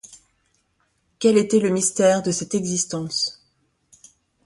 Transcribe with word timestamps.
Quel 1.19 1.37
était 1.37 1.59
le 1.59 1.69
mystère 1.69 2.23
de 2.23 2.31
cette 2.31 2.55
existence? 2.55 3.39